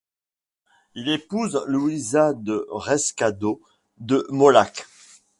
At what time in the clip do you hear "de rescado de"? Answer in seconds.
2.33-4.25